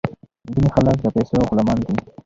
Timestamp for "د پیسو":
1.01-1.37